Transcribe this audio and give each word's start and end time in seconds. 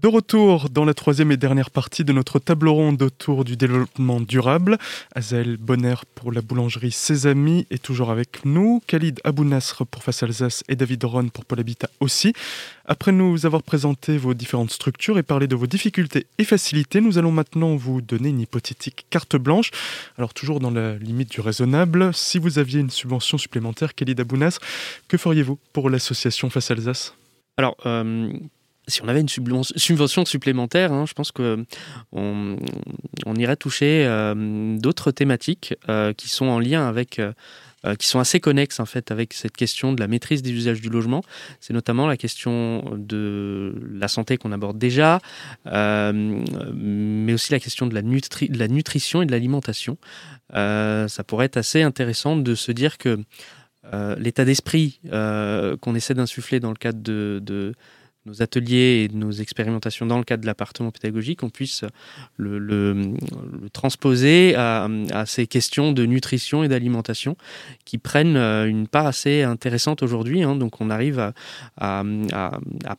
De 0.00 0.08
retour 0.08 0.70
dans 0.70 0.86
la 0.86 0.94
troisième 0.94 1.30
et 1.30 1.36
dernière 1.36 1.70
partie 1.70 2.04
de 2.04 2.14
notre 2.14 2.38
table 2.38 2.68
ronde 2.68 3.02
autour 3.02 3.44
du 3.44 3.58
développement 3.58 4.18
durable. 4.18 4.78
Azel 5.14 5.58
Bonner 5.58 5.96
pour 6.14 6.32
la 6.32 6.40
boulangerie 6.40 6.90
Ses 6.90 7.26
Amis 7.26 7.66
est 7.70 7.82
toujours 7.82 8.10
avec 8.10 8.46
nous. 8.46 8.82
Khalid 8.86 9.20
Abounasr 9.24 9.84
pour 9.84 10.02
Face 10.02 10.22
Alsace 10.22 10.64
et 10.68 10.76
David 10.76 11.04
Ron 11.04 11.28
pour 11.28 11.44
Pôle 11.44 11.62
aussi. 12.00 12.32
Après 12.86 13.12
nous 13.12 13.44
avoir 13.44 13.62
présenté 13.62 14.16
vos 14.16 14.32
différentes 14.32 14.70
structures 14.70 15.18
et 15.18 15.22
parlé 15.22 15.46
de 15.46 15.54
vos 15.54 15.66
difficultés 15.66 16.26
et 16.38 16.44
facilités, 16.44 17.02
nous 17.02 17.18
allons 17.18 17.32
maintenant 17.32 17.76
vous 17.76 18.00
donner 18.00 18.30
une 18.30 18.40
hypothétique 18.40 19.04
carte 19.10 19.36
blanche. 19.36 19.70
Alors 20.16 20.32
toujours 20.32 20.60
dans 20.60 20.70
la 20.70 20.96
limite 20.96 21.30
du 21.30 21.42
raisonnable, 21.42 22.14
si 22.14 22.38
vous 22.38 22.58
aviez 22.58 22.80
une 22.80 22.88
subvention 22.88 23.36
supplémentaire, 23.36 23.94
Khalid 23.94 24.18
Abounasr, 24.18 24.60
que 25.08 25.18
feriez-vous 25.18 25.58
pour 25.74 25.90
l'association 25.90 26.48
Face 26.48 26.70
Alsace? 26.70 27.14
Alors, 27.58 27.76
euh, 27.84 28.32
si 28.88 29.02
on 29.02 29.08
avait 29.08 29.20
une 29.20 29.28
subvention 29.28 30.24
supplémentaire, 30.24 30.92
hein, 30.92 31.04
je 31.06 31.12
pense 31.14 31.32
qu'on 31.32 31.64
on 32.12 33.34
irait 33.36 33.56
toucher 33.56 34.04
euh, 34.06 34.76
d'autres 34.78 35.10
thématiques 35.10 35.74
euh, 35.88 36.12
qui 36.12 36.28
sont 36.28 36.46
en 36.46 36.58
lien 36.58 36.86
avec, 36.88 37.18
euh, 37.18 37.32
qui 37.98 38.06
sont 38.06 38.18
assez 38.18 38.40
connexes 38.40 38.80
en 38.80 38.86
fait 38.86 39.10
avec 39.10 39.32
cette 39.32 39.56
question 39.56 39.92
de 39.92 40.00
la 40.00 40.08
maîtrise 40.08 40.42
des 40.42 40.50
usages 40.50 40.80
du 40.80 40.88
logement. 40.88 41.22
C'est 41.60 41.72
notamment 41.72 42.06
la 42.06 42.16
question 42.16 42.96
de 42.96 43.74
la 43.92 44.08
santé 44.08 44.36
qu'on 44.36 44.52
aborde 44.52 44.78
déjà, 44.78 45.20
mais 45.64 47.32
aussi 47.32 47.52
la 47.52 47.60
question 47.60 47.86
de 47.86 47.94
la, 47.94 48.02
de 48.02 48.58
la 48.58 48.68
nutrition 48.68 49.22
et 49.22 49.26
de 49.26 49.32
l'alimentation. 49.32 49.96
ça 50.52 51.24
pourrait 51.26 51.46
être 51.46 51.56
assez 51.56 51.82
intéressant 51.82 52.36
de 52.36 52.54
se 52.54 52.72
dire 52.72 52.98
que 52.98 53.18
l'état 54.18 54.44
d'esprit 54.44 55.00
qu'on 55.10 55.94
essaie 55.94 56.14
d'insuffler 56.14 56.60
dans 56.60 56.70
le 56.70 56.76
cadre 56.76 57.00
de 57.00 57.74
nos 58.26 58.42
ateliers 58.42 59.08
et 59.08 59.16
nos 59.16 59.32
expérimentations 59.32 60.04
dans 60.04 60.18
le 60.18 60.24
cadre 60.24 60.42
de 60.42 60.46
l'appartement 60.46 60.90
pédagogique, 60.90 61.42
on 61.42 61.48
puisse 61.48 61.84
le, 62.36 63.14
transposer 63.72 64.54
à, 64.56 64.88
ces 65.26 65.46
questions 65.46 65.92
de 65.92 66.04
nutrition 66.04 66.62
et 66.62 66.68
d'alimentation 66.68 67.36
qui 67.84 67.98
prennent 67.98 68.36
euh, 68.36 68.66
une 68.66 68.88
part 68.88 69.06
assez 69.06 69.42
intéressante 69.42 70.02
aujourd'hui. 70.02 70.42
Hein. 70.42 70.56
Donc 70.56 70.80
on 70.80 70.90
arrive 70.90 71.32
à, 71.78 72.02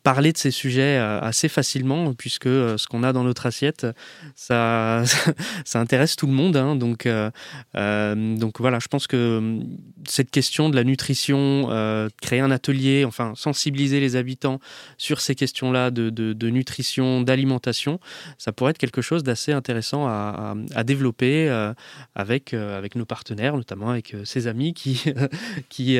parler 0.03 0.31
de 0.33 0.37
ces 0.37 0.51
sujets 0.51 0.97
euh, 0.97 1.19
assez 1.19 1.49
facilement 1.49 2.13
puisque 2.13 2.47
euh, 2.47 2.77
ce 2.77 2.87
qu'on 2.87 3.03
a 3.03 3.13
dans 3.13 3.23
notre 3.23 3.45
assiette, 3.45 3.85
ça, 4.35 5.03
intéresse 5.75 6.15
tout 6.15 6.27
le 6.27 6.33
monde. 6.33 6.57
Hein. 6.57 6.75
Donc, 6.75 7.07
donc 7.75 8.59
voilà, 8.59 8.79
je 8.79 8.87
pense 8.87 9.07
que 9.07 9.59
cette 10.07 10.31
question 10.31 10.69
de 10.69 10.75
la 10.75 10.83
nutrition, 10.83 11.67
créer 12.21 12.39
un 12.39 12.51
atelier, 12.51 13.05
enfin 13.05 13.33
sensibiliser 13.35 13.99
les 13.99 14.15
habitants 14.15 14.59
sur 14.97 15.10
sur 15.11 15.19
ces 15.19 15.35
questions-là 15.35 15.91
de, 15.91 16.49
nutrition, 16.49 17.19
d'alimentation, 17.19 17.99
ça 18.37 18.53
pourrait 18.53 18.71
être 18.71 18.77
quelque 18.77 19.01
chose 19.01 19.23
d'assez 19.23 19.51
intéressant 19.51 20.07
à, 20.07 20.83
développer 20.85 21.49
euh, 21.49 21.73
avec, 22.15 22.53
euh, 22.53 22.77
avec 22.77 22.95
nos 22.95 23.03
partenaires, 23.03 23.57
notamment 23.57 23.89
avec 23.89 24.13
euh, 24.13 24.23
ses 24.23 24.47
amis 24.47 24.73
qui, 24.73 25.03
qui, 25.69 25.99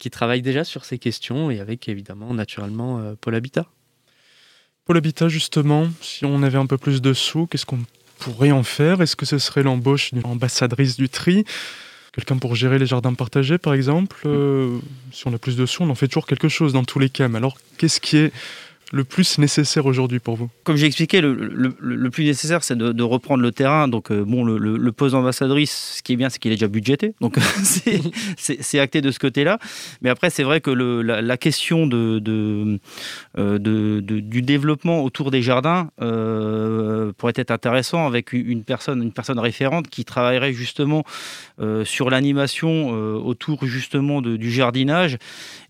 qui 0.00 0.10
travaillent 0.10 0.40
déjà 0.40 0.64
sur 0.64 0.86
ces 0.86 0.98
questions 0.98 1.50
et 1.50 1.60
avec 1.60 1.86
évidemment 1.86 2.32
naturellement 2.32 3.14
Pôle 3.20 3.34
Habitat. 3.34 3.66
Pôle 4.86 4.96
Habitat, 4.96 5.28
justement, 5.28 5.88
si 6.00 6.24
on 6.24 6.42
avait 6.42 6.56
un 6.56 6.66
peu 6.66 6.78
plus 6.78 7.02
de 7.02 7.12
sous, 7.12 7.46
qu'est-ce 7.46 7.66
qu'on 7.66 7.84
pourrait 8.18 8.52
en 8.52 8.62
faire? 8.62 9.02
Est-ce 9.02 9.16
que 9.16 9.26
ce 9.26 9.36
serait 9.36 9.62
l'embauche 9.62 10.14
d'une 10.14 10.24
ambassadrice 10.24 10.96
du 10.96 11.10
tri? 11.10 11.44
Quelqu'un 12.14 12.36
pour 12.36 12.54
gérer 12.54 12.78
les 12.78 12.86
jardins 12.86 13.14
partagés, 13.14 13.58
par 13.58 13.74
exemple. 13.74 14.16
Euh, 14.26 14.78
si 15.12 15.26
on 15.26 15.34
a 15.34 15.38
plus 15.38 15.56
de 15.56 15.66
sous, 15.66 15.82
on 15.82 15.90
en 15.90 15.94
fait 15.94 16.08
toujours 16.08 16.26
quelque 16.26 16.48
chose 16.48 16.72
dans 16.72 16.84
tous 16.84 16.98
les 16.98 17.08
cas. 17.08 17.28
Mais 17.28 17.38
alors, 17.38 17.58
qu'est-ce 17.76 18.00
qui 18.00 18.16
est 18.18 18.32
le 18.92 19.04
plus 19.04 19.38
nécessaire 19.38 19.86
aujourd'hui 19.86 20.18
pour 20.20 20.36
vous 20.36 20.50
Comme 20.62 20.76
j'ai 20.76 20.86
expliqué, 20.86 21.20
le, 21.20 21.34
le, 21.34 22.10
plus 22.10 22.24
nécessaire, 22.24 22.62
c'est 22.62 22.76
de, 22.76 23.02
reprendre 23.02 23.42
le 23.42 23.52
terrain. 23.52 23.88
Donc, 23.88 24.10
euh, 24.10 24.24
bon, 24.24 24.44
le, 24.44 24.92
poste 24.92 25.14
d'ambassadrice, 25.14 25.94
ce 25.96 26.02
qui 26.02 26.12
est 26.12 26.16
bien, 26.16 26.30
c'est 26.30 26.38
qu'il 26.38 26.52
est 26.52 26.56
déjà 26.56 26.68
budgété. 26.68 27.14
Donc, 27.20 27.38
c'est 28.36 28.78
acté 28.78 29.00
de 29.00 29.10
ce 29.10 29.18
côté-là. 29.18 29.58
Mais 30.02 30.10
après, 30.10 30.30
c'est 30.30 30.42
vrai 30.42 30.60
que 30.60 30.70
la, 30.70 31.36
question 31.36 31.88
euh, 31.92 32.78
du 33.58 34.42
développement 34.42 35.02
autour 35.02 35.30
des 35.30 35.42
jardins 35.42 35.90
euh, 36.00 37.12
pourrait 37.16 37.32
être 37.36 37.50
intéressant 37.50 38.06
avec 38.06 38.32
une 38.32 38.62
personne, 38.62 39.02
une 39.02 39.12
personne 39.12 39.38
référente 39.38 39.88
qui 39.88 40.04
travaillerait 40.04 40.52
justement 40.52 41.04
sur 41.84 42.10
l'animation 42.10 42.88
autour 42.88 43.64
justement 43.66 44.22
du 44.22 44.50
jardinage 44.50 45.18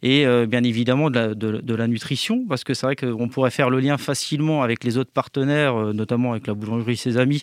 et 0.03 0.27
bien 0.47 0.63
évidemment 0.63 1.11
de 1.11 1.75
la 1.75 1.87
nutrition. 1.87 2.45
Parce 2.49 2.65
que 2.65 2.75
c'est 2.75 2.87
vrai 2.87 2.97
que 2.97 3.04
on 3.07 3.29
pourrait 3.29 3.51
faire 3.51 3.71
le 3.71 3.81
lien 3.81 3.99
facilement 3.99 4.63
avec 4.63 4.85
les 4.85 4.99
autres 4.99 5.13
partenaires, 5.13 5.77
euh, 5.77 5.93
notamment 5.93 6.33
avec 6.33 6.47
la 6.47 6.55
boulangerie 6.55 6.97
Ses 6.97 7.17
Amis, 7.17 7.43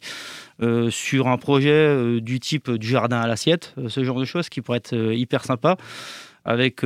euh, 0.61 0.89
sur 0.89 1.27
un 1.27 1.38
projet 1.38 1.69
euh, 1.72 2.22
du 2.22 2.39
type 2.39 2.72
du 2.72 2.88
jardin 2.88 3.19
à 3.19 3.27
l'assiette, 3.27 3.75
ce 3.88 4.03
genre 4.03 4.19
de 4.19 4.25
choses 4.25 4.49
qui 4.49 4.61
pourrait 4.61 4.77
être 4.77 4.95
hyper 4.95 5.44
sympa 5.44 5.77
avec 6.46 6.84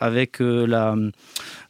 avec 0.00 0.38
la 0.40 0.96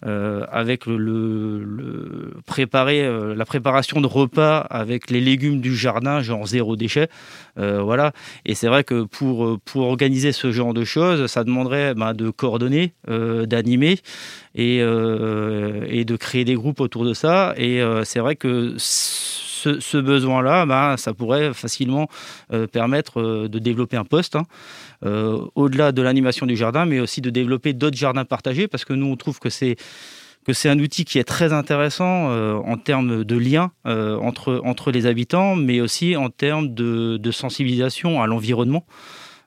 avec 0.09 0.87
le, 0.87 2.33
préparer 2.47 3.09
la 3.35 3.45
préparation 3.45 4.01
de 4.01 4.07
repas 4.07 4.59
avec 4.59 5.11
les 5.11 5.21
légumes 5.21 5.61
du 5.61 5.75
jardin 5.75 6.21
genre 6.21 6.47
zéro 6.47 6.77
déchet 6.77 7.09
voilà 7.57 8.13
et 8.45 8.55
c'est 8.55 8.69
vrai 8.69 8.85
que 8.85 9.05
pour 9.05 9.59
pour 9.65 9.87
organiser 9.87 10.33
ce 10.33 10.53
genre 10.53 10.75
de 10.75 10.85
choses 10.85 11.27
ça 11.27 11.45
demanderait 11.45 11.95
bah, 11.95 12.13
de 12.13 12.31
coordonner 12.31 12.95
d'animer 13.09 13.99
et, 14.55 14.81
euh, 14.81 15.85
et 15.89 16.05
de 16.05 16.17
créer 16.17 16.45
des 16.45 16.55
groupes 16.55 16.81
autour 16.81 17.05
de 17.05 17.15
ça. 17.15 17.55
Et 17.57 17.81
euh, 17.81 18.05
c'est 18.05 18.21
vrai 18.21 18.37
que 18.37 18.77
ce, 19.81 19.97
besoin-là, 19.99 20.67
bah, 20.67 20.97
ça 20.97 21.15
pourrait 21.15 21.55
facilement 21.55 22.09
euh, 22.53 22.67
permettre 22.67 23.49
de 23.49 23.59
développer 23.59 23.97
un 23.97 24.05
poste, 24.05 24.37
hein, 24.37 24.45
au-delà 25.55 25.93
de 25.93 26.03
l'animation 26.03 26.47
du 26.47 26.57
jardin, 26.57 26.87
mais 26.87 27.01
aussi 27.01 27.21
de 27.21 27.31
développer 27.31 27.73
d'autres 27.73 27.97
jardins 27.97 28.25
partagés, 28.25 28.69
parce 28.69 28.85
que 28.85 28.93
nous, 28.93 29.07
on 29.07 29.17
trouve 29.17 29.39
que 29.39 29.51
c'est 29.51 29.77
un 30.65 30.79
outil 30.79 31.05
qui 31.05 31.19
est 31.19 31.25
très 31.25 31.53
intéressant 31.53 32.31
en 32.59 32.77
termes 32.79 33.25
de 33.25 33.37
lien 33.37 33.71
entre, 33.85 34.91
les 34.91 35.07
habitants, 35.07 35.57
mais 35.57 35.81
aussi 35.81 36.17
en 36.17 36.31
termes 36.31 36.73
de, 36.73 37.31
sensibilisation 37.31 38.23
à 38.23 38.27
l'environnement. 38.27 38.87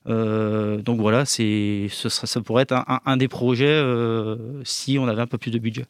Euh, 0.10 0.78
donc 0.82 1.00
voilà, 1.00 1.26
ce 1.26 1.88
ça 1.90 2.42
pourrait 2.42 2.64
être 2.64 2.76
un, 3.06 3.18
des 3.18 3.28
projets 3.28 3.66
euh, 3.68 4.38
si 4.64 4.98
on 5.00 5.08
avait 5.08 5.22
un 5.22 5.28
peu 5.28 5.38
plus 5.38 5.52
de 5.52 5.60
budget. 5.60 5.86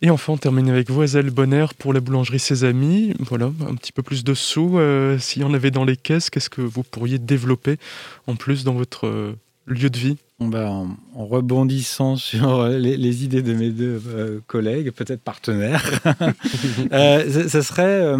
Et 0.00 0.10
enfin, 0.10 0.34
on 0.34 0.36
termine 0.36 0.68
avec 0.70 0.90
Voiselle 0.90 1.30
Bonner 1.30 1.66
pour 1.78 1.92
la 1.92 2.00
boulangerie 2.00 2.38
Ses 2.38 2.64
Amis. 2.64 3.14
Voilà, 3.18 3.46
un 3.68 3.74
petit 3.74 3.92
peu 3.92 4.02
plus 4.02 4.22
de 4.22 4.34
sous. 4.34 4.78
Euh, 4.78 5.18
s'il 5.18 5.42
y 5.42 5.44
en 5.44 5.54
avait 5.54 5.72
dans 5.72 5.84
les 5.84 5.96
caisses, 5.96 6.30
qu'est-ce 6.30 6.50
que 6.50 6.62
vous 6.62 6.84
pourriez 6.84 7.18
développer 7.18 7.78
en 8.26 8.36
plus 8.36 8.62
dans 8.62 8.74
votre 8.74 9.34
lieu 9.66 9.90
de 9.90 9.98
vie? 9.98 10.16
Bah, 10.40 10.70
en, 10.70 11.26
rebondissant 11.26 12.14
sur 12.16 12.68
les, 12.68 13.24
idées 13.24 13.42
de 13.42 13.54
mes 13.54 13.70
deux 13.70 14.00
euh, 14.06 14.38
collègues, 14.46 14.92
peut-être 14.92 15.20
partenaires, 15.20 16.00
euh, 16.92 17.48
serait, 17.48 18.14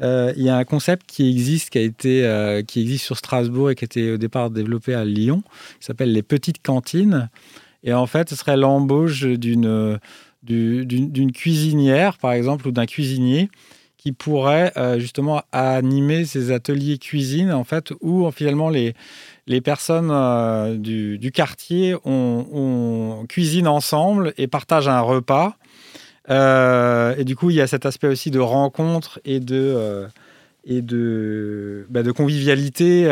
euh, 0.00 0.32
il 0.36 0.42
y 0.42 0.48
a 0.48 0.56
un 0.56 0.64
concept 0.64 1.06
qui 1.06 1.30
existe, 1.30 1.70
qui 1.70 1.78
a 1.78 1.82
été, 1.82 2.62
qui 2.66 2.80
existe 2.80 3.04
sur 3.04 3.16
Strasbourg 3.16 3.70
et 3.70 3.76
qui 3.76 3.84
a 3.84 3.86
été 3.86 4.12
au 4.12 4.16
départ 4.16 4.50
développé 4.50 4.94
à 4.94 5.04
Lyon, 5.04 5.44
qui 5.78 5.86
s'appelle 5.86 6.12
les 6.12 6.24
petites 6.24 6.60
cantines. 6.60 7.28
Et 7.84 7.94
en 7.94 8.06
fait, 8.06 8.30
ce 8.30 8.36
serait 8.36 8.56
l'embauche 8.56 9.22
d'une 9.22 9.98
d'une 10.42 11.32
cuisinière, 11.32 12.18
par 12.18 12.32
exemple, 12.32 12.68
ou 12.68 12.72
d'un 12.72 12.86
cuisinier 12.86 13.50
qui 13.96 14.12
pourrait 14.12 14.72
justement 14.98 15.42
animer 15.52 16.24
ces 16.24 16.52
ateliers 16.52 16.96
cuisine, 16.96 17.52
en 17.52 17.64
fait, 17.64 17.92
où 18.00 18.30
finalement 18.30 18.70
les 18.70 18.94
les 19.50 19.60
personnes 19.60 20.10
euh, 20.12 20.76
du, 20.76 21.32
quartier 21.32 21.96
on, 22.04 23.26
cuisinent 23.28 23.66
ensemble 23.66 24.32
et 24.38 24.46
partagent 24.46 24.88
un 24.88 25.00
repas. 25.00 25.56
Euh, 26.30 27.16
et 27.18 27.24
du 27.24 27.34
coup, 27.34 27.50
il 27.50 27.56
y 27.56 27.60
a 27.60 27.66
cet 27.66 27.84
aspect 27.84 28.06
aussi 28.06 28.30
de 28.30 28.38
rencontre 28.38 29.18
et 29.24 29.40
de, 29.40 29.56
euh, 29.56 30.06
et 30.64 30.82
de, 30.82 31.84
bah, 31.90 32.04
de 32.04 32.12
convivialité 32.12 33.08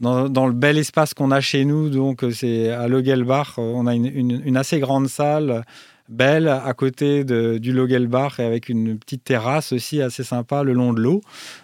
dans, 0.00 0.46
le 0.46 0.52
bel 0.52 0.78
espace 0.78 1.14
qu'on 1.14 1.30
a 1.30 1.40
chez 1.40 1.64
nous. 1.64 1.90
Donc, 1.90 2.24
c'est 2.32 2.70
à 2.70 2.88
Logelbach, 2.88 3.56
on 3.56 3.86
a 3.86 3.94
une, 3.94 4.56
assez 4.56 4.80
grande 4.80 5.06
salle 5.06 5.62
belle 6.08 6.48
à 6.48 6.72
côté 6.74 7.24
du 7.24 7.72
Logelbach 7.72 8.38
et 8.38 8.44
avec 8.44 8.68
une 8.68 8.98
petite 8.98 9.24
terrasse 9.24 9.72
aussi 9.72 10.00
assez 10.02 10.24
sympa 10.24 10.62
le 10.62 10.72
long 10.72 10.92
de 10.92 11.00
l'eau. 11.00 11.20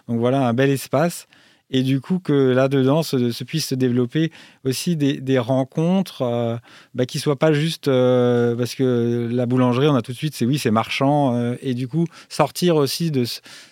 Donc 0.09 0.19
voilà, 0.19 0.47
un 0.47 0.53
bel 0.55 0.71
espace 0.71 1.27
et 1.71 1.83
du 1.83 2.01
coup 2.01 2.19
que 2.19 2.33
là-dedans 2.33 3.03
se, 3.03 3.33
se, 3.33 3.45
puisse 3.45 3.69
se 3.69 3.75
développer 3.75 4.31
aussi 4.65 4.97
des, 4.97 5.39
rencontres 5.39 6.23
euh, 6.23 6.57
bah, 6.95 7.07
qui 7.07 7.19
ne 7.19 7.23
soient 7.23 7.39
pas 7.39 7.53
juste 7.53 7.89
euh, 7.89 8.55
parce 8.55 8.75
que 8.75 9.29
la 9.31 9.47
boulangerie, 9.47 9.89
on 9.89 9.95
a 9.95 10.03
tout 10.03 10.13
de 10.13 10.17
suite, 10.17 10.35
c'est 10.35 10.47
oui, 10.47 10.59
c'est 10.59 10.71
marchand, 10.71 11.35
euh, 11.35 11.57
et 11.63 11.75
du 11.75 11.89
coup 11.89 12.07
sortir 12.29 12.77
aussi 12.77 13.11
de 13.11 13.25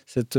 cette, 0.07 0.39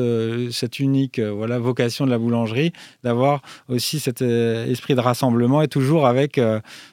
cette 0.51 0.79
unique 0.79 1.19
voilà, 1.19 1.57
vocation 1.57 2.05
de 2.05 2.11
la 2.11 2.17
boulangerie, 2.17 2.73
d'avoir 3.03 3.41
aussi 3.69 3.99
cet 3.99 4.21
esprit 4.21 4.95
de 4.95 4.99
rassemblement 4.99 5.61
et 5.61 5.67
toujours 5.67 6.05
avec 6.05 6.39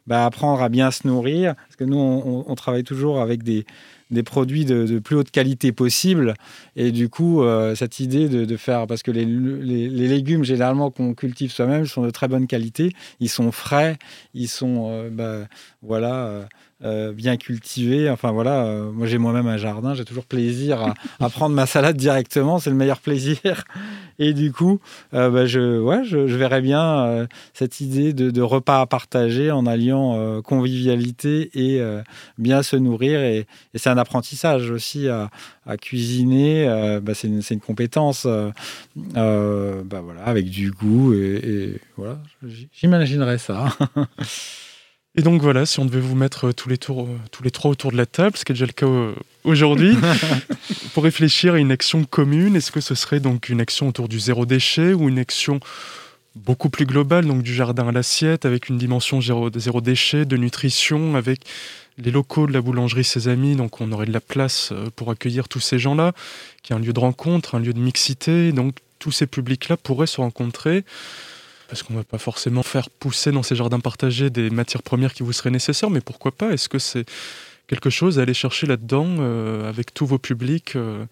bah, 0.07 0.25
apprendre 0.25 0.63
à 0.63 0.69
bien 0.69 0.91
se 0.91 1.07
nourrir, 1.07 1.55
parce 1.57 1.77
que 1.77 1.85
nous, 1.85 1.99
on 1.99 2.55
travaille 2.55 2.85
toujours 2.85 3.21
avec 3.21 3.43
des 3.43 3.67
des 4.11 4.23
produits 4.23 4.65
de, 4.65 4.99
plus 4.99 5.17
haute 5.17 5.31
qualité 5.31 5.73
possible. 5.73 6.35
Et 6.77 6.93
du 6.93 7.09
coup, 7.09 7.43
cette 7.75 8.01
idée 8.01 8.29
de, 8.29 8.57
faire, 8.57 8.87
parce 8.87 9.03
que 9.03 9.11
les, 9.11 9.25
légumes 9.25 10.45
généralement 10.45 10.91
qu'on 10.91 11.15
cultive 11.15 11.53
soi-même 11.53 11.87
sont 11.87 12.03
de 12.03 12.11
très 12.11 12.29
bonne 12.29 12.47
qualité, 12.47 12.93
ils 13.21 13.29
sont 13.29 13.53
frais, 13.53 13.99
ils 14.35 14.49
sont, 14.49 15.09
bah, 15.11 15.47
voilà 15.83 16.49
euh, 16.83 17.13
bien 17.13 17.37
cultivé. 17.37 18.09
Enfin 18.09 18.31
voilà, 18.31 18.65
euh, 18.65 18.91
moi 18.91 19.07
j'ai 19.07 19.19
moi-même 19.19 19.47
un 19.47 19.59
jardin, 19.59 19.93
j'ai 19.93 20.07
toujours 20.07 20.25
plaisir 20.25 20.95
à, 21.21 21.29
prendre 21.29 21.55
ma 21.55 21.67
salade 21.67 21.99
directement, 21.99 22.59
c'est 22.59 22.71
le 22.71 22.77
meilleur 22.77 23.01
plaisir. 23.01 23.65
Et 24.19 24.33
du 24.33 24.51
coup, 24.51 24.81
euh, 25.13 25.29
bah, 25.29 25.45
je, 25.45 25.79
ouais, 25.79 26.05
je, 26.05 26.17
verrais 26.19 26.63
bien 26.63 27.27
cette 27.53 27.81
idée 27.81 28.15
de, 28.15 28.43
repas 28.43 28.81
à 28.81 28.87
partager 28.87 29.51
en 29.51 29.67
alliant 29.67 30.41
convivialité 30.43 31.51
et 31.55 31.83
bien 32.39 32.63
se 32.63 32.77
nourrir. 32.77 33.21
Et, 33.21 33.47
c'est 33.75 33.89
un 33.91 33.99
apprentissage 33.99 34.71
aussi 34.71 35.09
à, 35.09 35.31
cuisiner. 35.81 36.67
Bah, 37.03 37.13
c'est 37.15 37.29
une, 37.29 37.61
compétence, 37.61 38.27
bah, 38.27 40.01
voilà, 40.03 40.23
avec 40.25 40.51
du 40.51 40.71
goût. 40.71 41.15
Et, 41.15 41.41
et 41.43 41.81
voilà, 41.97 42.19
j'imaginerais 42.73 43.39
ça. 43.39 43.69
Et 45.17 45.23
donc 45.23 45.43
voilà, 45.43 45.67
si 45.67 45.81
on 45.81 45.85
devait 45.85 46.01
vous 46.01 46.15
mettre 46.15 46.49
euh, 46.49 46.53
tous 46.53 46.69
les, 46.69 46.79
tours, 46.79 47.05
euh, 47.05 47.19
tous 47.33 47.43
les 47.43 47.51
trois 47.51 47.73
autour 47.73 47.91
de 47.91 47.97
la 47.97 48.07
table, 48.07 48.37
ce 48.37 48.45
qui 48.45 48.53
est 48.53 48.55
déjà 48.55 48.67
le 48.67 48.73
cas 48.73 48.87
euh, 48.87 49.13
aujourd'hui, 49.43 49.97
pour 50.95 51.03
réfléchir 51.03 51.55
à 51.55 51.59
une 51.59 51.73
action 51.73 52.05
commune, 52.05 52.55
est-ce 52.55 52.71
que 52.71 52.81
ce 52.81 52.95
serait 52.95 53.19
donc 53.19 53.49
une 53.49 53.61
action 53.61 53.89
autour 53.89 54.09
du 54.09 54.21
zéro 54.21 54.47
déchet 54.47 54.93
ou 54.93 55.09
une 55.09 55.19
action 55.19 55.59
beaucoup 56.37 56.71
plus 56.71 56.87
globale, 56.87 57.27
donc 57.27 57.43
du 57.43 57.53
jardin 57.53 57.89
à 57.89 57.93
l'assiette, 57.93 58.45
avec 58.45 58.69
une 58.69 58.79
dimension 58.79 59.21
zéro, 59.21 59.51
zéro 59.53 59.81
déchet, 59.81 60.25
de 60.25 60.37
nutrition, 60.37 61.17
avec 61.17 61.41
les 61.99 62.13
locaux 62.13 62.47
de 62.47 62.53
la 62.53 62.61
boulangerie 62.61 63.03
Ses 63.03 63.27
Amis, 63.27 63.57
donc 63.57 63.81
on 63.81 63.91
aurait 63.91 64.07
de 64.07 64.13
la 64.13 64.21
place 64.21 64.73
pour 64.95 65.11
accueillir 65.11 65.49
tous 65.49 65.59
ces 65.59 65.81
gens-là, 65.81 66.13
qui 66.63 66.73
est 66.73 66.77
un 66.77 66.79
lieu 66.79 66.93
de 66.93 67.01
rencontre, 67.01 67.57
un 67.57 67.59
lieu 67.59 67.73
de 67.73 67.81
mixité, 67.81 68.53
donc 68.53 68.77
tous 69.01 69.11
ces 69.11 69.27
publics-là 69.27 69.77
pourraient 69.77 70.07
se 70.07 70.21
rencontrer 70.21 70.85
parce 71.71 71.85
qu'on 71.85 71.95
ne 71.95 71.99
va 71.99 72.05
pas 72.05 72.19
forcément 72.19 72.65
faire 72.65 72.91
pousser 72.91 73.31
dans 73.31 73.45
ces 73.45 73.55
jardins 73.55 73.79
partagés 73.79 74.29
des 74.29 74.51
matières 74.51 74.83
premières 74.83 75.15
qui 75.15 75.23
vous 75.23 75.33
seraient 75.33 75.53
nécessaires, 75.53 75.89
mais 75.89 76.01
pourquoi 76.01 76.33
pas? 76.33 76.51
Est-ce 76.51 76.69
que 76.69 76.81
c'est 76.81 77.05
quelque 77.69 77.91
chose 77.91 78.19
à 78.19 78.23
aller 78.23 78.35
chercher 78.35 78.67
là-dedans 78.67 79.07
euh, 79.21 79.69
avec 79.69 79.95
tous 79.95 80.05
vos 80.05 80.19
publics 80.19 80.75
euh, 80.75 81.05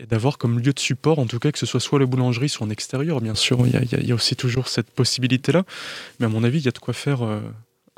et 0.00 0.06
d'avoir 0.06 0.38
comme 0.38 0.58
lieu 0.58 0.72
de 0.72 0.80
support, 0.80 1.18
en 1.18 1.26
tout 1.26 1.38
cas, 1.38 1.52
que 1.52 1.58
ce 1.58 1.66
soit 1.66 1.80
soit 1.80 1.98
la 1.98 2.06
boulangerie, 2.06 2.48
soit 2.48 2.66
en 2.66 2.70
extérieur, 2.70 3.20
bien 3.20 3.34
sûr, 3.34 3.66
il 3.66 4.08
y, 4.08 4.12
a 4.12 4.14
aussi 4.14 4.34
toujours 4.34 4.68
cette 4.68 4.90
possibilité-là, 4.90 5.64
mais 6.20 6.26
à 6.26 6.28
mon 6.30 6.42
avis, 6.42 6.58
il 6.58 6.64
y 6.64 6.68
a 6.68 6.72
de 6.72 6.78
quoi 6.78 6.94
faire 6.94 7.22
euh, 7.22 7.40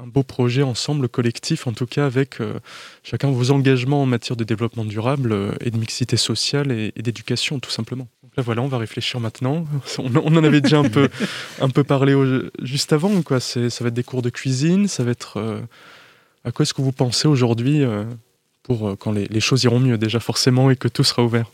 un 0.00 0.06
beau 0.06 0.22
projet 0.22 0.62
ensemble, 0.62 1.08
collectif, 1.08 1.66
en 1.66 1.72
tout 1.72 1.86
cas 1.86 2.06
avec 2.06 2.40
euh, 2.40 2.60
chacun 3.02 3.30
vos 3.30 3.50
engagements 3.50 4.02
en 4.02 4.06
matière 4.06 4.36
de 4.36 4.44
développement 4.44 4.84
durable 4.84 5.32
euh, 5.32 5.52
et 5.60 5.72
de 5.72 5.76
mixité 5.76 6.16
sociale 6.16 6.70
et, 6.70 6.92
d'éducation, 7.02 7.58
tout 7.58 7.70
simplement. 7.70 8.06
Donc 8.22 8.32
là, 8.36 8.44
voilà, 8.44 8.62
on 8.62 8.68
va 8.68 8.78
réfléchir 8.78 9.18
maintenant. 9.18 9.64
On, 9.98 10.14
en 10.14 10.44
avait 10.44 10.60
déjà 10.60 10.78
un 10.78 10.88
peu, 10.88 11.08
un 11.60 11.68
peu 11.68 11.82
parlé 11.82 12.14
juste 12.62 12.92
avant. 12.92 13.22
Quoi. 13.22 13.40
Ça 13.40 13.60
va 13.60 13.88
être 13.88 13.94
des 13.94 14.04
cours 14.04 14.22
de 14.22 14.30
cuisine, 14.30 14.86
ça 14.86 15.02
va 15.02 15.10
être... 15.10 15.38
Euh, 15.38 15.60
à 16.44 16.52
quoi 16.52 16.62
est-ce 16.62 16.74
que 16.74 16.82
vous 16.82 16.92
pensez 16.92 17.26
aujourd'hui 17.26 17.82
pour 18.62 18.96
quand 18.98 19.10
les, 19.10 19.26
les, 19.26 19.40
choses 19.40 19.64
iront 19.64 19.80
mieux 19.80 19.98
déjà 19.98 20.20
forcément 20.20 20.70
et 20.70 20.76
que 20.76 20.86
tout 20.86 21.02
sera 21.02 21.24
ouvert? 21.24 21.50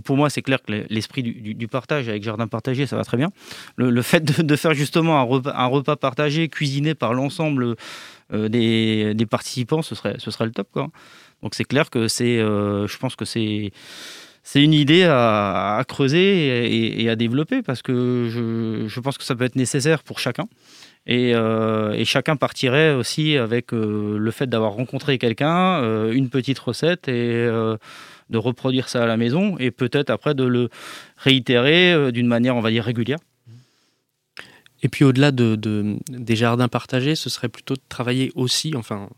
Pour 0.00 0.16
moi, 0.16 0.30
c'est 0.30 0.42
clair 0.42 0.58
que 0.62 0.84
l'esprit 0.88 1.22
du, 1.22 1.68
partage 1.68 2.08
avec 2.08 2.22
jardin 2.22 2.46
partagé, 2.46 2.86
ça 2.86 2.96
va 2.96 3.04
très 3.04 3.18
bien. 3.18 3.30
Le, 3.76 4.02
fait 4.02 4.24
de, 4.24 4.56
faire 4.56 4.72
justement 4.72 5.18
un 5.20 5.66
repas, 5.66 5.96
partagé, 5.96 6.48
cuisiné 6.48 6.94
par 6.94 7.12
l'ensemble 7.12 7.76
euh, 8.32 8.48
des, 8.48 9.26
participants, 9.26 9.82
ce 9.82 9.94
serait, 9.94 10.16
le 10.16 10.50
top. 10.50 10.68
Donc 11.42 11.54
c'est 11.54 11.64
clair 11.64 11.90
que 11.90 12.08
c'est, 12.08 12.38
euh, 12.38 12.86
je 12.86 12.96
pense 12.96 13.16
que 13.16 13.24
c'est, 13.26 13.70
une 14.54 14.72
idée 14.72 15.04
à, 15.04 15.84
creuser 15.86 17.02
et, 17.02 17.10
à 17.10 17.16
développer 17.16 17.62
parce 17.62 17.82
que 17.82 18.28
je, 18.88 19.00
pense 19.00 19.18
que 19.18 19.24
ça 19.24 19.34
peut 19.34 19.44
être 19.44 19.56
nécessaire 19.56 20.02
pour 20.02 20.18
chacun. 20.18 20.46
Et, 21.06 21.34
euh, 21.34 22.02
chacun 22.06 22.36
partirait 22.36 22.94
aussi 22.94 23.36
avec 23.36 23.72
le 23.72 24.30
fait 24.30 24.46
d'avoir 24.46 24.72
rencontré 24.72 25.18
quelqu'un, 25.18 26.10
une 26.10 26.30
petite 26.30 26.58
recette 26.60 27.08
et 27.08 27.46
de 28.30 28.38
reproduire 28.38 28.88
ça 28.88 29.02
à 29.02 29.06
la 29.06 29.16
maison 29.16 29.56
et 29.58 29.70
peut-être 29.70 30.10
après 30.10 30.34
de 30.34 30.44
le 30.44 30.68
réitérer 31.16 31.92
euh, 31.92 32.10
d'une 32.10 32.26
manière, 32.26 32.56
on 32.56 32.60
va 32.60 32.70
dire, 32.70 32.84
régulière. 32.84 33.18
Et 34.82 34.88
puis 34.88 35.04
au-delà 35.04 35.30
de, 35.30 35.56
des 36.08 36.36
jardins 36.36 36.68
partagés, 36.68 37.14
ce 37.14 37.30
serait 37.30 37.48
plutôt 37.48 37.74
de 37.74 37.82
travailler 37.88 38.32
aussi, 38.34 38.72
enfin, 38.76 39.08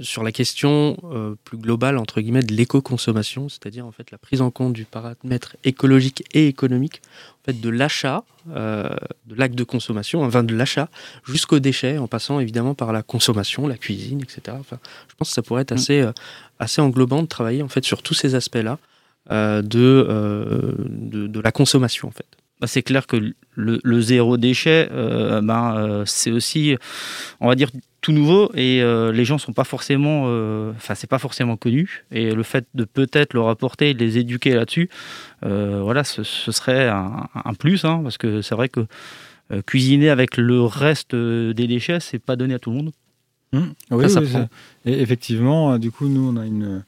sur 0.00 0.22
la 0.22 0.32
question 0.32 0.96
euh, 1.04 1.34
plus 1.44 1.58
globale 1.58 1.98
entre 1.98 2.20
guillemets 2.20 2.42
de 2.42 2.52
l'éco-consommation, 2.52 3.48
c'est-à-dire 3.48 3.86
en 3.86 3.92
fait 3.92 4.10
la 4.10 4.18
prise 4.18 4.40
en 4.40 4.50
compte 4.50 4.72
du 4.72 4.84
paramètre 4.84 5.56
écologique 5.64 6.24
et 6.32 6.48
économique, 6.48 7.00
en 7.42 7.44
fait 7.46 7.60
de 7.60 7.68
l'achat, 7.68 8.24
euh, 8.54 8.88
de 9.26 9.34
l'acte 9.34 9.54
de 9.54 9.64
consommation, 9.64 10.22
enfin 10.22 10.42
de 10.42 10.54
l'achat 10.54 10.88
jusqu'aux 11.24 11.58
déchets, 11.58 11.98
en 11.98 12.06
passant 12.06 12.40
évidemment 12.40 12.74
par 12.74 12.92
la 12.92 13.02
consommation, 13.02 13.66
la 13.66 13.76
cuisine, 13.76 14.20
etc. 14.20 14.56
Enfin, 14.60 14.78
je 15.08 15.14
pense 15.16 15.28
que 15.28 15.34
ça 15.34 15.42
pourrait 15.42 15.62
être 15.62 15.72
mm. 15.72 15.78
assez 15.78 16.10
assez 16.58 16.80
englobant 16.80 17.22
de 17.22 17.28
travailler 17.28 17.62
en 17.62 17.68
fait 17.68 17.84
sur 17.84 18.02
tous 18.02 18.14
ces 18.14 18.34
aspects-là 18.34 18.78
de, 19.30 19.62
de, 19.62 21.26
de 21.26 21.40
la 21.40 21.52
consommation 21.52 22.08
en 22.08 22.12
fait. 22.12 22.26
Bah, 22.62 22.68
c'est 22.68 22.82
clair 22.82 23.06
que 23.06 23.34
le, 23.56 24.00
zéro 24.00 24.38
déchet, 24.38 24.88
ben, 25.42 26.04
c'est 26.06 26.30
aussi, 26.30 26.76
on 27.40 27.48
va 27.48 27.56
dire, 27.56 27.68
tout 28.02 28.12
nouveau 28.12 28.50
et 28.54 28.82
euh, 28.82 29.12
les 29.12 29.24
gens 29.24 29.38
sont 29.38 29.52
pas 29.52 29.64
forcément, 29.64 30.24
euh, 30.26 30.72
enfin 30.76 30.94
c'est 30.94 31.08
pas 31.08 31.20
forcément 31.20 31.56
connu 31.56 32.04
et 32.10 32.34
le 32.34 32.42
fait 32.42 32.66
de 32.74 32.84
peut-être 32.84 33.32
leur 33.32 33.48
apporter, 33.48 33.94
de 33.94 34.00
les 34.00 34.18
éduquer 34.18 34.54
là-dessus, 34.54 34.90
euh, 35.44 35.80
voilà, 35.82 36.02
ce, 36.02 36.24
serait 36.24 36.88
un, 36.88 37.54
plus 37.58 37.84
hein, 37.84 38.00
parce 38.02 38.18
que 38.18 38.42
c'est 38.42 38.56
vrai 38.56 38.68
que 38.68 38.86
cuisiner 39.66 40.10
avec 40.10 40.36
le 40.36 40.62
reste 40.62 41.14
des 41.14 41.66
déchets, 41.66 42.00
c'est 42.00 42.18
pas 42.18 42.36
donné 42.36 42.54
à 42.54 42.58
tout 42.58 42.70
le 42.70 42.76
monde. 42.76 42.92
Mmh. 43.52 43.60
Oui, 43.90 44.06
Et 44.86 45.00
effectivement, 45.00 45.78
du 45.78 45.90
coup, 45.90 46.08
nous 46.08 46.32
on 46.32 46.36
a 46.36 46.46
une 46.46 46.84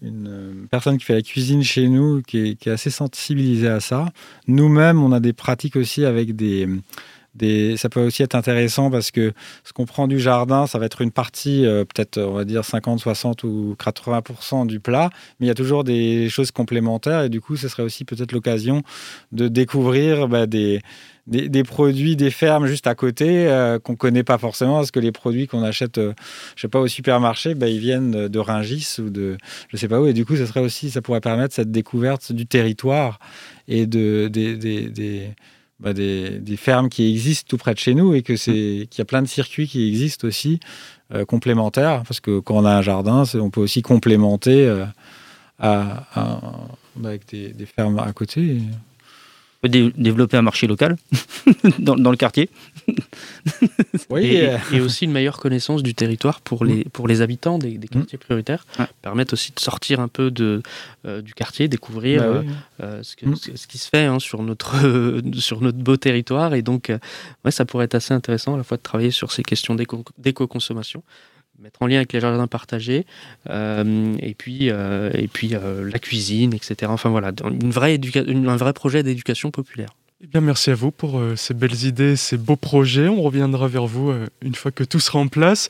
une 0.00 0.66
personne 0.70 0.96
qui 0.98 1.04
fait 1.04 1.14
la 1.14 1.22
cuisine 1.22 1.62
chez 1.62 1.88
nous 1.88 2.22
qui 2.22 2.38
est, 2.38 2.54
qui 2.54 2.68
est 2.68 2.72
assez 2.72 2.90
sensibilisée 2.90 3.68
à 3.68 3.80
ça. 3.80 4.12
Nous-mêmes, 4.46 5.02
on 5.02 5.12
a 5.12 5.20
des 5.20 5.32
pratiques 5.32 5.76
aussi 5.76 6.04
avec 6.04 6.34
des, 6.34 6.66
ça 7.76 7.88
peut 7.88 8.04
aussi 8.04 8.22
être 8.22 8.34
intéressant 8.34 8.90
parce 8.90 9.10
que 9.10 9.32
ce 9.64 9.72
qu'on 9.72 9.86
prend 9.86 10.06
du 10.06 10.20
jardin, 10.20 10.66
ça 10.66 10.78
va 10.78 10.86
être 10.86 11.00
une 11.00 11.10
partie, 11.10 11.64
euh, 11.64 11.84
peut-être 11.84 12.18
on 12.18 12.34
va 12.34 12.44
dire 12.44 12.64
50, 12.64 13.00
60 13.00 13.44
ou 13.44 13.74
80% 13.78 14.66
du 14.66 14.80
plat, 14.80 15.10
mais 15.40 15.46
il 15.46 15.48
y 15.48 15.52
a 15.52 15.54
toujours 15.54 15.82
des 15.84 16.28
choses 16.28 16.50
complémentaires 16.50 17.22
et 17.22 17.28
du 17.28 17.40
coup, 17.40 17.56
ce 17.56 17.68
serait 17.68 17.82
aussi 17.82 18.04
peut-être 18.04 18.32
l'occasion 18.32 18.82
de 19.32 19.48
découvrir 19.48 20.28
bah, 20.28 20.46
des, 20.46 20.82
produits 21.64 22.16
des 22.16 22.30
fermes 22.30 22.66
juste 22.66 22.86
à 22.86 22.94
côté 22.94 23.48
euh, 23.48 23.78
qu'on 23.78 23.96
connaît 23.96 24.24
pas 24.24 24.36
forcément 24.36 24.76
parce 24.76 24.90
que 24.90 25.00
les 25.00 25.12
produits 25.12 25.46
qu'on 25.46 25.62
achète, 25.62 25.96
euh, 25.96 26.12
je 26.54 26.62
sais 26.62 26.68
pas, 26.68 26.80
au 26.80 26.88
supermarché, 26.88 27.54
bah, 27.54 27.68
ils 27.68 27.80
viennent 27.80 28.28
de 28.28 28.38
Ringis 28.38 28.96
ou 28.98 29.08
de 29.08 29.38
je 29.68 29.76
sais 29.78 29.88
pas 29.88 30.00
où 30.00 30.06
et 30.06 30.12
du 30.12 30.26
coup, 30.26 30.36
ça 30.36 30.46
serait 30.46 30.60
aussi, 30.60 30.90
ça 30.90 31.00
pourrait 31.00 31.22
permettre 31.22 31.54
cette 31.54 31.70
découverte 31.70 32.32
du 32.32 32.46
territoire 32.46 33.18
et 33.68 33.86
de 33.86 34.28
des 34.28 35.30
bah, 35.82 35.92
des, 35.92 36.56
fermes 36.56 36.88
qui 36.88 37.10
existent 37.10 37.46
tout 37.48 37.56
près 37.56 37.74
de 37.74 37.78
chez 37.78 37.94
nous 37.94 38.14
et 38.14 38.22
que 38.22 38.36
c'est 38.36 38.86
qu'il 38.88 38.98
y 38.98 39.00
a 39.00 39.04
plein 39.04 39.20
de 39.20 39.26
circuits 39.26 39.66
qui 39.66 39.88
existent 39.88 40.28
aussi 40.28 40.60
euh, 41.12 41.24
complémentaires 41.24 42.04
parce 42.06 42.20
que 42.20 42.38
quand 42.38 42.56
on 42.56 42.64
a 42.64 42.70
un 42.70 42.82
jardin, 42.82 43.24
on 43.34 43.50
peut 43.50 43.60
aussi 43.60 43.82
complémenter 43.82 44.64
euh, 44.64 44.84
bah, 45.58 46.06
avec 47.04 47.28
des, 47.30 47.66
fermes 47.66 47.98
à 47.98 48.12
côté 48.12 48.58
développer 49.68 50.36
un 50.36 50.42
marché 50.42 50.66
local 50.66 50.96
dans, 51.78 51.94
le 51.94 52.16
quartier. 52.16 52.50
et, 54.16 54.80
aussi 54.80 55.04
une 55.04 55.12
meilleure 55.12 55.38
connaissance 55.38 55.82
du 55.82 55.94
territoire 55.94 56.40
pour 56.40 56.64
les, 56.64 56.84
pour 56.84 57.06
les 57.06 57.20
habitants 57.20 57.58
des, 57.58 57.78
mm. 57.78 57.86
quartiers 57.86 58.18
prioritaires. 58.18 58.66
Permettre 59.02 59.34
aussi 59.34 59.52
de 59.52 59.60
sortir 59.60 60.00
un 60.00 60.08
peu 60.08 60.30
de, 60.30 60.62
euh, 61.06 61.22
du 61.22 61.34
quartier, 61.34 61.68
découvrir 61.68 62.22
bah 62.22 62.26
euh, 62.28 62.42
euh, 62.82 63.00
mm. 63.00 63.36
ce, 63.36 63.56
ce, 63.56 63.66
qui 63.66 63.78
se 63.78 63.88
fait 63.88 64.04
hein, 64.04 64.18
sur, 64.18 64.42
notre, 64.42 64.76
sur 65.38 65.60
notre 65.60 65.78
beau 65.78 65.96
territoire. 65.96 66.54
Et 66.54 66.62
donc, 66.62 66.92
ouais, 67.44 67.50
ça 67.50 67.64
pourrait 67.64 67.84
être 67.84 67.94
assez 67.94 68.14
intéressant 68.14 68.54
à 68.54 68.56
la 68.56 68.64
fois 68.64 68.76
de 68.76 68.82
travailler 68.82 69.12
sur 69.12 69.30
ces 69.30 69.42
questions 69.44 69.76
d'éco-consommation, 69.76 71.02
mettre 71.62 71.80
en 71.80 71.86
lien 71.86 71.96
avec 71.96 72.12
les 72.12 72.20
jardins 72.20 72.46
partagés, 72.46 73.06
euh, 73.48 74.16
et 74.18 74.34
puis, 74.34 74.70
euh, 74.70 75.10
et 75.14 75.28
puis 75.28 75.54
euh, 75.54 75.88
la 75.88 75.98
cuisine, 75.98 76.54
etc. 76.54 76.90
Enfin 76.92 77.08
voilà, 77.10 77.30
une 77.44 77.70
vraie 77.70 77.98
un 78.16 78.56
vrai 78.56 78.72
projet 78.72 79.02
d'éducation 79.02 79.50
populaire. 79.50 79.90
Eh 80.24 80.28
bien, 80.28 80.40
merci 80.40 80.70
à 80.70 80.76
vous 80.76 80.92
pour 80.92 81.18
euh, 81.18 81.34
ces 81.34 81.52
belles 81.52 81.84
idées, 81.84 82.14
ces 82.14 82.36
beaux 82.36 82.54
projets. 82.54 83.08
On 83.08 83.22
reviendra 83.22 83.66
vers 83.66 83.88
vous 83.88 84.10
euh, 84.10 84.28
une 84.40 84.54
fois 84.54 84.70
que 84.70 84.84
tout 84.84 85.00
sera 85.00 85.18
en 85.18 85.26
place. 85.26 85.68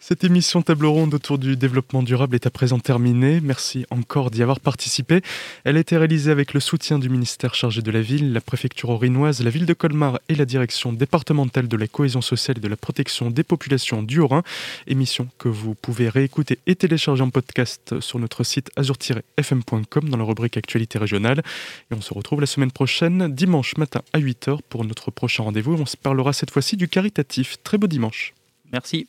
Cette 0.00 0.24
émission 0.24 0.60
table 0.60 0.86
ronde 0.86 1.14
autour 1.14 1.38
du 1.38 1.56
développement 1.56 2.02
durable 2.02 2.34
est 2.34 2.44
à 2.44 2.50
présent 2.50 2.80
terminée. 2.80 3.40
Merci 3.40 3.86
encore 3.90 4.32
d'y 4.32 4.42
avoir 4.42 4.58
participé. 4.58 5.22
Elle 5.62 5.76
a 5.76 5.80
été 5.80 5.96
réalisée 5.96 6.32
avec 6.32 6.52
le 6.52 6.58
soutien 6.58 6.98
du 6.98 7.08
ministère 7.08 7.54
chargé 7.54 7.80
de 7.80 7.90
la 7.92 8.00
ville, 8.00 8.32
la 8.32 8.40
préfecture 8.40 8.90
orinoise, 8.90 9.40
la 9.40 9.50
ville 9.50 9.66
de 9.66 9.72
Colmar 9.72 10.18
et 10.28 10.34
la 10.34 10.46
direction 10.46 10.92
départementale 10.92 11.68
de 11.68 11.76
la 11.76 11.86
cohésion 11.86 12.20
sociale 12.20 12.58
et 12.58 12.60
de 12.60 12.66
la 12.66 12.76
protection 12.76 13.30
des 13.30 13.44
populations 13.44 14.02
du 14.02 14.18
Haut-Rhin. 14.18 14.42
Émission 14.88 15.28
que 15.38 15.48
vous 15.48 15.76
pouvez 15.76 16.08
réécouter 16.08 16.58
et 16.66 16.74
télécharger 16.74 17.22
en 17.22 17.30
podcast 17.30 18.00
sur 18.00 18.18
notre 18.18 18.42
site 18.42 18.72
azur-fm.com 18.74 20.08
dans 20.08 20.16
la 20.16 20.24
rubrique 20.24 20.56
actualité 20.56 20.98
régionale. 20.98 21.44
Et 21.92 21.94
on 21.94 22.00
se 22.00 22.12
retrouve 22.12 22.40
la 22.40 22.46
semaine 22.48 22.72
prochaine, 22.72 23.32
dimanche 23.32 23.76
matin 23.76 23.91
à 24.12 24.18
8h 24.18 24.60
pour 24.68 24.84
notre 24.84 25.10
prochain 25.10 25.42
rendez-vous. 25.42 25.74
On 25.74 25.86
se 25.86 25.96
parlera 25.96 26.32
cette 26.32 26.50
fois-ci 26.50 26.76
du 26.76 26.88
caritatif. 26.88 27.58
Très 27.62 27.78
beau 27.78 27.86
dimanche. 27.86 28.34
Merci. 28.72 29.06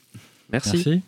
Merci. 0.52 1.02